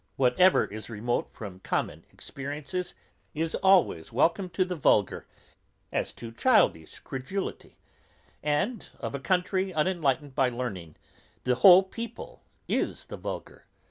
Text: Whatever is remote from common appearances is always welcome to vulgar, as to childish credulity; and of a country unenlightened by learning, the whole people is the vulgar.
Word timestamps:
Whatever 0.15 0.65
is 0.65 0.89
remote 0.89 1.29
from 1.31 1.59
common 1.59 2.05
appearances 2.11 2.95
is 3.35 3.53
always 3.53 4.11
welcome 4.11 4.49
to 4.49 4.65
vulgar, 4.65 5.27
as 5.91 6.11
to 6.13 6.31
childish 6.31 6.97
credulity; 6.97 7.77
and 8.41 8.87
of 8.99 9.13
a 9.13 9.19
country 9.19 9.71
unenlightened 9.71 10.33
by 10.33 10.49
learning, 10.49 10.95
the 11.43 11.53
whole 11.53 11.83
people 11.83 12.41
is 12.67 13.05
the 13.09 13.17
vulgar. 13.17 13.67